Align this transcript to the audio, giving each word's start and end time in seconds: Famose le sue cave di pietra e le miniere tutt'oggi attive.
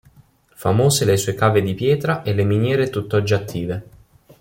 Famose 0.55 1.03
le 1.05 1.15
sue 1.15 1.35
cave 1.35 1.61
di 1.61 1.75
pietra 1.75 2.23
e 2.23 2.33
le 2.33 2.43
miniere 2.43 2.89
tutt'oggi 2.89 3.35
attive. 3.35 3.85